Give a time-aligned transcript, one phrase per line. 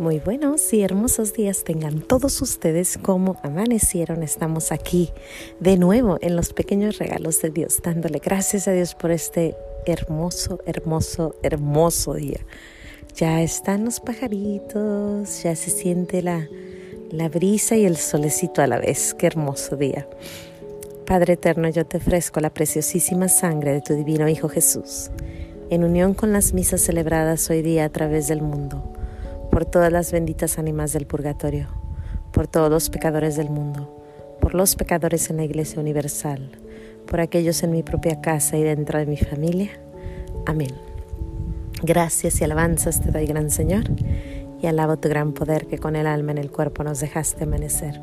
[0.00, 4.22] Muy buenos y hermosos días tengan todos ustedes como amanecieron.
[4.22, 5.12] Estamos aquí
[5.60, 9.54] de nuevo en los pequeños regalos de Dios, dándole gracias a Dios por este
[9.84, 12.40] hermoso, hermoso, hermoso día.
[13.14, 16.48] Ya están los pajaritos, ya se siente la,
[17.10, 19.12] la brisa y el solecito a la vez.
[19.12, 20.08] Qué hermoso día.
[21.04, 25.10] Padre eterno, yo te ofrezco la preciosísima sangre de tu divino Hijo Jesús,
[25.68, 28.96] en unión con las misas celebradas hoy día a través del mundo
[29.50, 31.68] por todas las benditas ánimas del purgatorio,
[32.32, 33.96] por todos los pecadores del mundo,
[34.40, 36.50] por los pecadores en la Iglesia Universal,
[37.06, 39.70] por aquellos en mi propia casa y dentro de mi familia.
[40.46, 40.70] Amén.
[41.82, 43.84] Gracias y alabanzas te doy, gran Señor,
[44.62, 48.00] y alabo tu gran poder que con el alma en el cuerpo nos dejaste amanecer.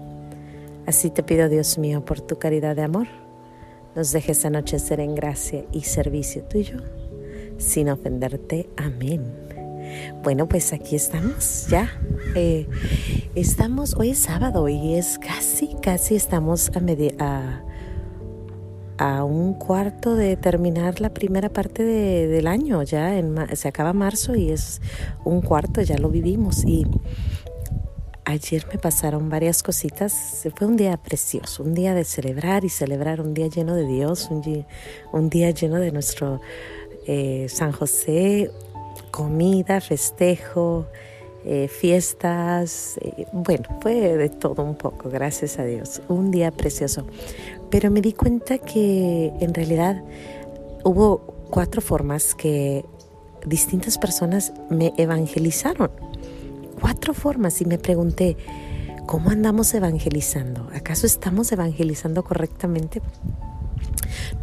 [0.86, 3.08] Así te pido, Dios mío, por tu caridad de amor,
[3.96, 6.78] nos dejes anochecer en gracia y servicio tuyo,
[7.58, 8.70] sin ofenderte.
[8.78, 9.47] Amén.
[10.24, 11.90] Bueno, pues aquí estamos ya.
[12.36, 12.68] Eh,
[13.36, 17.64] estamos, hoy es sábado y es casi, casi estamos a, a,
[18.98, 22.84] a un cuarto de terminar la primera parte del año.
[22.84, 23.14] Ya
[23.54, 24.82] se acaba marzo y es
[25.24, 26.66] un cuarto, ya lo vivimos.
[26.66, 26.86] Y
[28.26, 30.48] ayer me pasaron varias cositas.
[30.56, 34.28] Fue un día precioso, un día de celebrar y celebrar, un día lleno de Dios,
[34.30, 34.68] un día,
[35.14, 36.42] un día lleno de nuestro
[37.08, 38.52] eh, San José,
[39.18, 40.86] comida, festejo,
[41.44, 47.04] eh, fiestas, eh, bueno, fue de todo un poco, gracias a Dios, un día precioso.
[47.72, 50.04] Pero me di cuenta que en realidad
[50.84, 51.18] hubo
[51.50, 52.86] cuatro formas que
[53.44, 55.90] distintas personas me evangelizaron.
[56.80, 58.38] Cuatro formas y me pregunté,
[59.08, 60.70] ¿cómo andamos evangelizando?
[60.76, 63.02] ¿Acaso estamos evangelizando correctamente?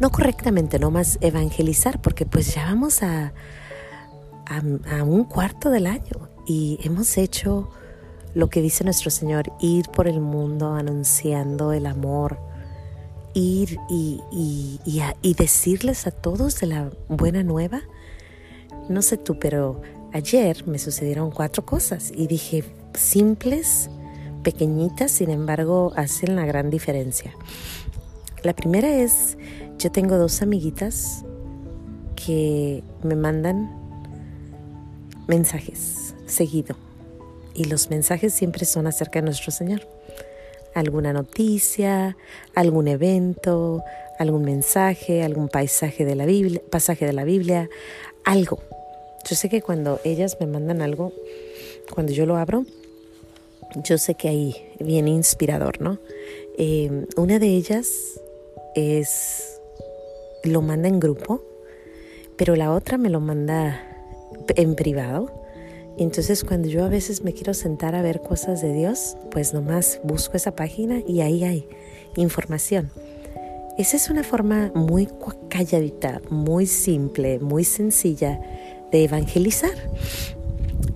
[0.00, 3.32] No correctamente, no más evangelizar, porque pues ya vamos a,
[4.46, 7.70] a, un cuarto del año y hemos hecho
[8.34, 12.38] lo que dice nuestro Señor, ir por el mundo anunciando el amor,
[13.32, 14.20] ir y,
[14.82, 17.82] y, decirles a todos de la buena nueva.
[18.88, 19.80] No sé tú, pero
[20.12, 23.88] ayer me sucedieron cuatro cosas y dije, simples,
[24.42, 27.32] pequeñitas, sin embargo, hacen la gran diferencia.
[28.42, 29.38] La primera es,
[29.78, 31.24] yo tengo dos amiguitas
[32.14, 33.83] que me mandan
[35.26, 36.76] mensajes seguido.
[37.54, 39.86] Y los mensajes siempre son acerca de nuestro Señor.
[40.74, 42.16] Alguna noticia,
[42.54, 43.84] algún evento,
[44.18, 47.68] algún mensaje, algún paisaje de la Biblia, pasaje de la Biblia,
[48.24, 48.58] algo.
[49.28, 51.12] Yo sé que cuando ellas me mandan algo,
[51.92, 52.64] cuando yo lo abro,
[53.76, 55.98] yo sé que ahí viene inspirador, ¿no?
[56.58, 58.20] Eh, una de ellas
[58.74, 59.60] es,
[60.42, 61.42] lo manda en grupo,
[62.36, 63.93] pero la otra me lo manda
[64.56, 65.32] en privado.
[65.96, 70.00] entonces cuando yo a veces me quiero sentar a ver cosas de Dios, pues nomás
[70.02, 71.68] busco esa página y ahí hay
[72.16, 72.90] información.
[73.76, 75.08] Esa es una forma muy
[75.48, 78.40] calladita, muy simple, muy sencilla
[78.92, 79.74] de evangelizar.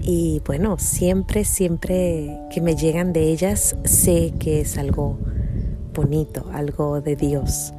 [0.00, 5.19] Y bueno, siempre, siempre que me llegan de ellas, sé que es algo
[5.92, 7.72] bonito, algo de Dios.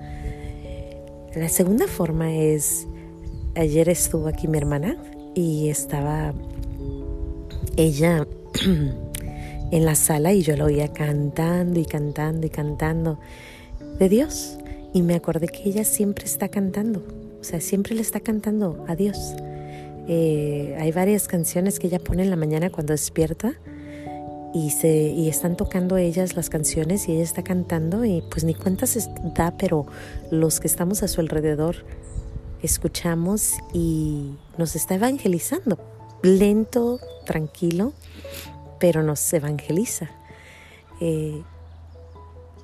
[1.33, 2.85] La segunda forma es,
[3.55, 4.97] ayer estuvo aquí mi hermana
[5.35, 6.33] y estaba
[7.77, 8.27] ella
[9.71, 13.19] en la sala y yo la oía cantando y cantando y cantando
[13.99, 14.57] de Dios.
[14.93, 17.03] Y me acordé que ella siempre está cantando,
[17.39, 19.35] o sea, siempre le está cantando a Dios.
[20.07, 23.53] Eh, hay varias canciones que ella pone en la mañana cuando despierta
[24.53, 28.55] y, se, y están tocando ellas las canciones y ella está cantando y pues ni
[28.55, 29.85] cuenta se da, pero
[30.31, 31.85] los que estamos a su alrededor
[32.61, 35.77] escuchamos y nos está evangelizando.
[36.21, 37.93] Lento, tranquilo,
[38.79, 40.09] pero nos evangeliza.
[40.99, 41.41] Eh,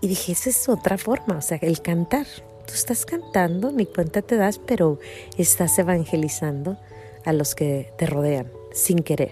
[0.01, 2.25] y dije, esa es otra forma, o sea, el cantar.
[2.67, 4.99] Tú estás cantando, ni cuenta te das, pero
[5.37, 6.77] estás evangelizando
[7.23, 9.31] a los que te rodean sin querer.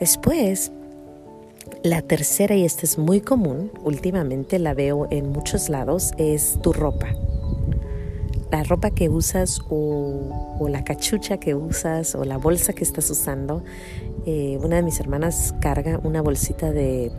[0.00, 0.72] Después,
[1.82, 6.72] la tercera, y esta es muy común, últimamente la veo en muchos lados, es tu
[6.72, 7.14] ropa
[8.50, 13.62] la ropa que usas o, la cachucha que usas o la bolsa que estás usando.
[14.26, 17.10] Eh, una de mis hermanas carga una bolsita de,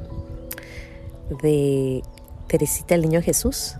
[1.41, 2.03] de
[2.47, 3.75] Teresita el Niño Jesús.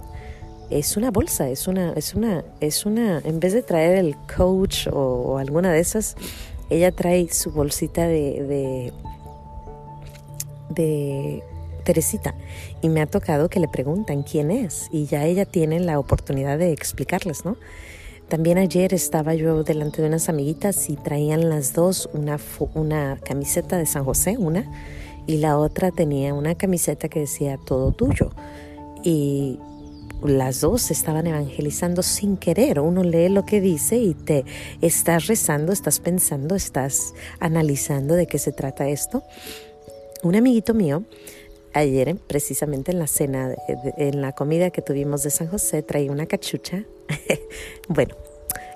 [0.70, 4.88] Es una bolsa, es una, es una, es una, en vez de traer el coach
[4.92, 6.16] o, alguna de esas,
[6.70, 8.94] ella trae su bolsita de, de,
[10.70, 11.44] de
[11.90, 12.36] Teresita
[12.84, 16.60] y me ha tocado que le preguntan quién es y ya ella tiene la oportunidad
[16.60, 17.58] de explicarles, ¿no?
[18.28, 22.38] También ayer estaba yo delante de unas amiguitas y traían las dos una,
[22.76, 24.72] una camiseta de San José, una,
[25.26, 28.30] y la otra tenía una camiseta que decía todo tuyo.
[29.04, 29.58] Y
[30.22, 32.82] las dos estaban evangelizando sin querer.
[32.82, 34.46] Uno lee lo que dice y te
[34.80, 39.24] estás rezando, estás pensando, estás analizando de qué se trata esto.
[40.22, 41.04] Un amiguito mío,
[41.74, 43.56] ayer precisamente en la cena,
[43.98, 46.84] en la comida que tuvimos de San José, traía una cachucha.
[47.88, 48.16] bueno,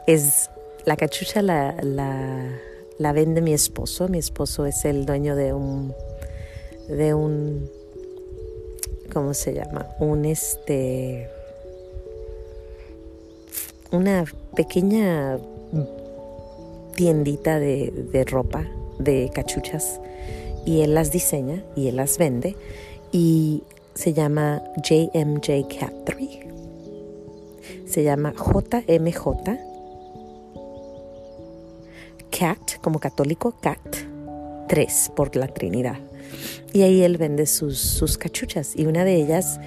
[0.07, 0.50] es
[0.86, 2.60] la cachucha la, la,
[2.98, 4.07] la vende mi esposo.
[4.07, 5.94] Mi esposo es el dueño de un
[6.88, 7.69] de un
[9.13, 9.88] ¿cómo se llama?
[10.00, 11.30] Un este
[13.92, 14.25] una
[14.56, 15.38] pequeña
[16.96, 18.66] tiendita de, ropa,
[19.00, 20.00] de cachuchas,
[20.65, 22.56] y él las diseña y él las vende,
[23.12, 23.63] y
[23.94, 26.30] se llama JMJ Cat 3.
[27.86, 29.27] Se llama JMJ
[32.31, 33.80] Cat, como católico, Cat
[34.68, 36.00] 3 por la Trinidad.
[36.74, 39.60] Y ahí él vende sus, sus cachuchas, y una de ellas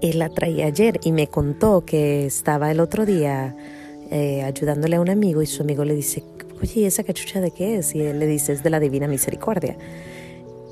[0.00, 3.56] él la traía ayer y me contó que estaba el otro día
[4.10, 6.22] eh, ayudándole a un amigo y su amigo le dice,
[6.62, 7.94] oye, ¿esa cachucha de qué es?
[7.94, 9.76] Y él le dice, es de la Divina Misericordia.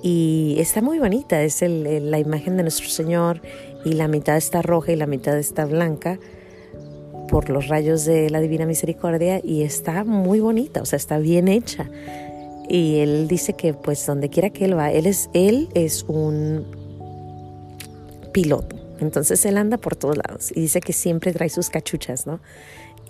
[0.02, 3.40] Y está muy bonita, es la imagen de nuestro Señor
[3.84, 6.18] y la mitad está roja y la mitad está blanca
[7.28, 11.48] por los rayos de la Divina Misericordia y está muy bonita, o sea, está bien
[11.48, 11.90] hecha.
[12.68, 16.64] Y él dice que pues donde quiera que él va, es, él es un
[18.32, 22.40] piloto entonces él anda por todos lados y dice que siempre trae sus cachuchas, ¿no?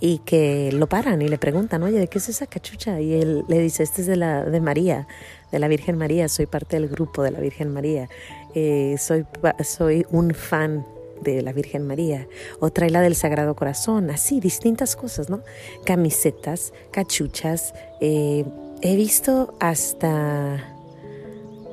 [0.01, 3.01] Y que lo paran y le preguntan, oye, ¿de qué es esa cachucha?
[3.01, 5.07] Y él le dice, este es de, la, de María,
[5.51, 8.09] de la Virgen María, soy parte del grupo de la Virgen María,
[8.55, 9.25] eh, soy,
[9.65, 10.85] soy un fan
[11.23, 12.29] de la Virgen María,
[12.61, 15.41] o trae la del Sagrado Corazón, así, distintas cosas, ¿no?
[15.87, 17.73] Camisetas, cachuchas,
[18.03, 18.45] eh,
[18.83, 20.63] he visto hasta,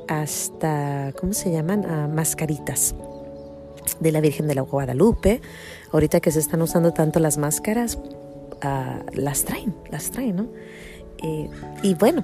[0.07, 1.85] hasta, ¿cómo se llaman?
[1.85, 2.95] Ah, mascaritas
[3.99, 5.41] de la Virgen de la Guadalupe.
[5.91, 7.99] Ahorita que se están usando tanto las máscaras,
[8.61, 10.47] ah, las traen, las traen, ¿no?
[11.23, 11.49] Eh,
[11.81, 12.23] y bueno,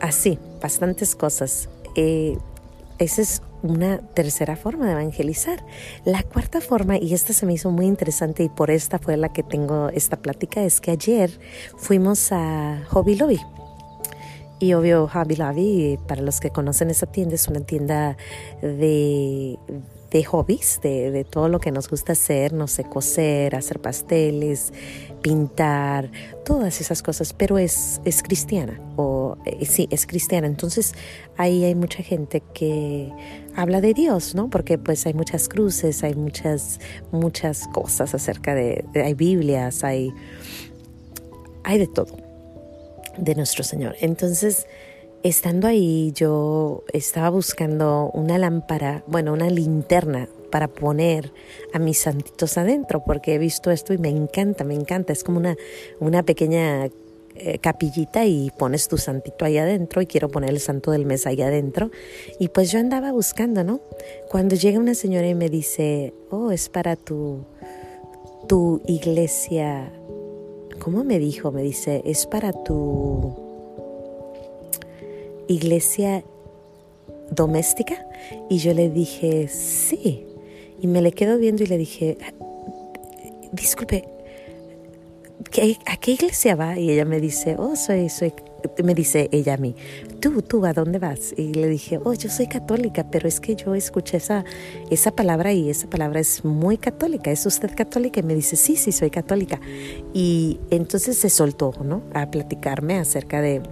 [0.00, 1.68] así, bastantes cosas.
[1.94, 2.38] Eh,
[2.98, 5.64] esa es una tercera forma de evangelizar.
[6.04, 9.32] La cuarta forma, y esta se me hizo muy interesante y por esta fue la
[9.32, 11.30] que tengo esta plática, es que ayer
[11.76, 13.40] fuimos a Hobby Lobby.
[14.60, 18.16] Y obvio, Hobby Lobby, para los que conocen esa tienda, es una tienda
[18.60, 19.56] de,
[20.10, 24.72] de hobbies, de, todo lo que nos gusta hacer, no sé, coser, hacer pasteles,
[25.20, 26.10] pintar,
[26.44, 30.46] todas esas cosas, pero es, es cristiana, o eh, sí, es cristiana.
[30.46, 30.94] Entonces
[31.36, 33.12] ahí hay mucha gente que
[33.54, 34.48] habla de Dios, ¿no?
[34.48, 36.80] Porque pues hay muchas cruces, hay muchas,
[37.12, 40.10] muchas cosas acerca de, hay Biblias, hay,
[41.64, 42.16] hay de todo
[43.18, 43.96] de nuestro Señor.
[44.00, 44.66] Entonces,
[45.24, 51.32] Estando ahí yo estaba buscando una lámpara, bueno, una linterna para poner
[51.72, 55.12] a mis santitos adentro, porque he visto esto y me encanta, me encanta.
[55.12, 55.56] Es como una,
[55.98, 56.88] una pequeña
[57.34, 61.26] eh, capillita y pones tu santito ahí adentro y quiero poner el santo del mes
[61.26, 61.90] ahí adentro.
[62.38, 63.80] Y pues yo andaba buscando, ¿no?
[64.30, 67.44] Cuando llega una señora y me dice, oh, es para tu,
[68.46, 69.92] tu iglesia.
[70.78, 71.50] ¿Cómo me dijo?
[71.50, 73.47] Me dice, es para tu
[75.48, 76.24] iglesia
[77.30, 78.06] doméstica?
[78.48, 80.24] Y yo le dije, sí.
[80.80, 82.18] Y me le quedo viendo y le dije,
[83.52, 84.04] disculpe,
[85.86, 86.78] ¿a qué iglesia va?
[86.78, 88.32] Y ella me dice, oh, soy, soy,
[88.82, 89.74] me dice ella a mí,
[90.20, 91.34] tú, tú, ¿a dónde vas?
[91.36, 94.44] Y le dije, oh, yo soy católica, pero es que yo escuché esa,
[94.90, 97.30] esa palabra y esa palabra es muy católica.
[97.30, 98.20] ¿Es usted católica?
[98.20, 99.60] Y me dice, sí, sí, soy católica.
[100.12, 102.02] Y entonces se soltó, ¿no?
[102.14, 103.62] A platicarme acerca de,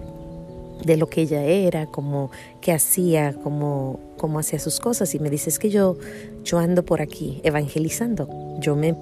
[0.83, 2.31] de lo que ella era, como
[2.61, 5.13] qué hacía, cómo, cómo hacía sus cosas.
[5.15, 5.97] Y me dice, es que yo,
[6.43, 8.57] yo ando por aquí evangelizando.
[8.59, 8.95] Yo me,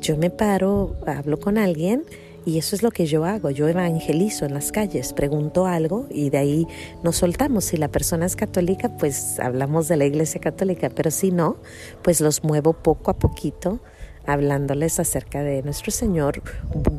[0.00, 2.04] yo me paro, hablo con alguien
[2.46, 3.50] y eso es lo que yo hago.
[3.50, 6.66] Yo evangelizo en las calles, pregunto algo y de ahí
[7.02, 7.64] nos soltamos.
[7.64, 11.56] Si la persona es católica, pues hablamos de la iglesia católica, pero si no,
[12.02, 13.80] pues los muevo poco a poquito
[14.26, 16.42] hablándoles acerca de nuestro Señor,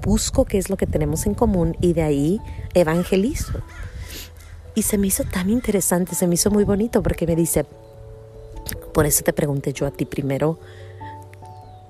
[0.03, 2.41] busco qué es lo que tenemos en común y de ahí
[2.73, 3.61] evangelizo.
[4.75, 7.65] Y se me hizo tan interesante, se me hizo muy bonito porque me dice,
[8.93, 10.59] por eso te pregunté yo a ti primero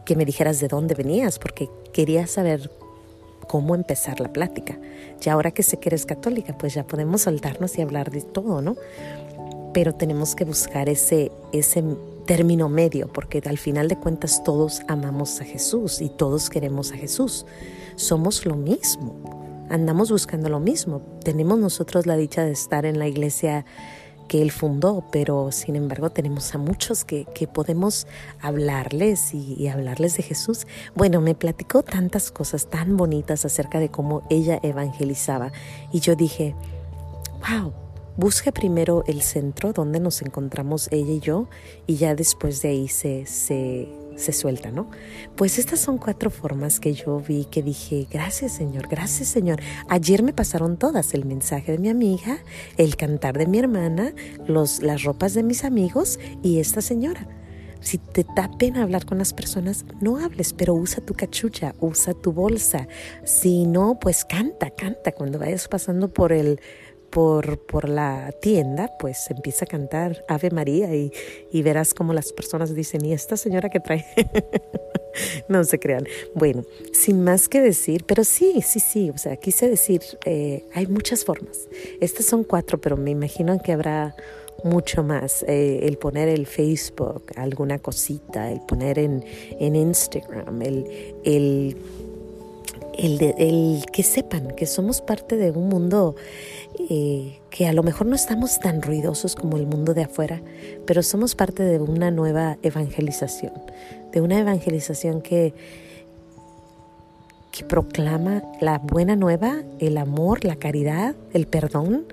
[0.05, 2.71] que me dijeras de dónde venías, porque quería saber
[3.47, 4.79] cómo empezar la plática.
[5.23, 8.61] Y ahora que sé que eres católica, pues ya podemos soltarnos y hablar de todo,
[8.61, 8.75] ¿no?
[9.73, 11.83] Pero tenemos que buscar ese, ese
[12.25, 16.97] término medio, porque al final de cuentas todos amamos a Jesús y todos queremos a
[16.97, 17.45] Jesús.
[17.95, 19.15] Somos lo mismo,
[19.72, 21.01] andamos buscando lo mismo.
[21.24, 23.66] Tenemos nosotros la dicha de estar en la iglesia
[24.28, 28.08] que él fundó, pero sin embargo tenemos a muchos que, podemos
[28.40, 30.68] hablarles y, y, hablarles de Jesús.
[30.96, 35.51] Bueno, me platicó tantas cosas tan bonitas acerca de cómo ella evangelizaba
[35.92, 36.56] y yo dije,
[37.42, 37.74] wow,
[38.16, 41.50] busca primero el centro donde nos encontramos ella y yo
[41.88, 44.89] y ya después de ahí se, se, se suelta, ¿no?
[45.36, 49.60] Pues estas son cuatro formas que yo vi que dije, gracias Señor, gracias Señor.
[49.89, 52.38] Ayer me pasaron todas, el mensaje de mi amiga,
[52.77, 54.13] el cantar de mi hermana,
[54.48, 57.27] los, las ropas de mis amigos y esta señora.
[57.82, 62.13] Si te da pena hablar con las personas, no hables, pero usa tu cachucha, usa
[62.13, 62.88] tu bolsa.
[63.25, 65.12] Si no, pues canta, canta.
[65.13, 66.62] Cuando vayas pasando por el,
[67.12, 71.12] por, por la tienda, pues empieza a cantar Ave María y,
[71.62, 74.06] verás como las personas dicen, ¿y esta señora que trae?
[75.48, 76.06] no se crean.
[76.34, 76.63] Bueno,
[76.94, 81.25] sin más que decir, pero sí, sí, sí, o sea, quise decir, eh, hay muchas
[81.25, 81.68] formas.
[82.00, 84.15] Estas son cuatro, pero me imagino que habrá
[84.63, 85.44] mucho más.
[85.48, 89.24] Eh, el poner el Facebook, alguna cosita, el poner en,
[89.60, 91.77] en Instagram, el
[92.98, 96.15] el, que sepan que somos parte de un mundo
[96.89, 100.41] eh, que a lo mejor no estamos tan ruidosos como el mundo de afuera,
[100.86, 103.53] pero somos parte de una nueva evangelización,
[104.12, 105.53] de una evangelización que,
[107.51, 112.05] que proclama la buena nueva, el amor, la caridad, el perdón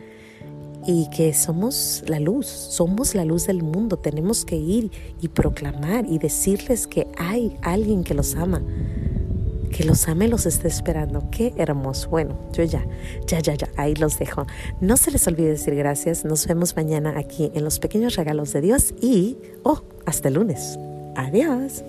[0.87, 3.99] y que somos la luz, somos la luz del mundo.
[3.99, 8.63] Tenemos que ir y proclamar y decirles que hay alguien que los ama
[9.69, 11.29] que los ame los esté esperando.
[11.31, 12.09] Qué hermoso.
[12.09, 12.85] Bueno, yo ya,
[13.27, 14.47] ya, ya, ya, ahí los dejo.
[14.81, 16.25] No se les olvide decir gracias.
[16.25, 20.79] Nos vemos mañana aquí en los pequeños regalos de Dios y, oh, hasta el lunes.
[21.17, 21.83] Adiós.